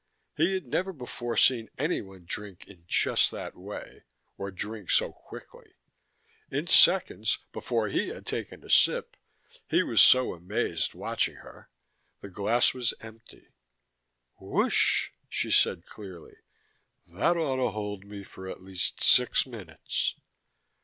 [0.35, 4.01] He had never before seen anyone drink in just that way,
[4.35, 5.75] or drink so quickly.
[6.49, 9.15] In seconds, before he had taken a sip
[9.69, 11.69] (he was so amazed, watching her),
[12.19, 13.49] the glass was empty.
[14.39, 16.37] "Whoosh," she said clearly.
[17.13, 20.15] "That ought to hold me for at least six minutes."